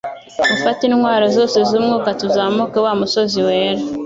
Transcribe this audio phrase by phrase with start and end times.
[0.49, 3.81] mufate intwaro zoze zumwuka tuzamuke wamusozi wera